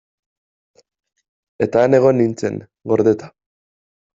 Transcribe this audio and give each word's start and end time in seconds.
Eta 1.67 1.83
han 1.83 1.99
egon 1.99 2.19
nintzen, 2.23 2.59
gordeta. 2.93 3.31